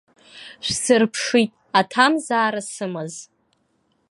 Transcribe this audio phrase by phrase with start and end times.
[0.65, 3.13] Шәсырԥшит, аҭамзаара сымаз.